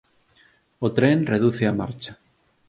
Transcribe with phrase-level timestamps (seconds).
[0.85, 2.11] O tren reduce a marcha.